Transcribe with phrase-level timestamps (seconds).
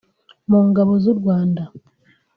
[0.49, 1.61] mu Ngabo z’u Rwanda